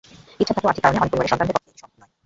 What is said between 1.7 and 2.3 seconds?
এটি সম্ভব নয়।